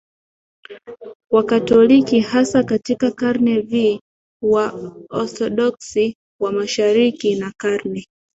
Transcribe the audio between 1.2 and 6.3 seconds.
Wakatoliki hasa katika karne V Waorthodoksi